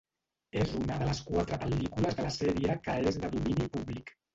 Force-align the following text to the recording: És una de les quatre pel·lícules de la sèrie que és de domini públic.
És 0.61 0.73
una 0.79 0.95
de 1.01 1.11
les 1.11 1.21
quatre 1.29 1.61
pel·lícules 1.67 2.21
de 2.23 2.29
la 2.31 2.35
sèrie 2.41 2.81
que 2.89 3.01
és 3.15 3.25
de 3.25 3.35
domini 3.41 3.75
públic. 3.79 4.17